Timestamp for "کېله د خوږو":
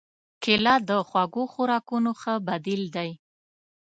0.43-1.43